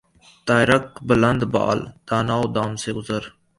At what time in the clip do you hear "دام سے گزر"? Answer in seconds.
2.55-3.23